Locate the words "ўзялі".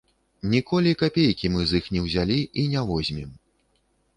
2.07-2.39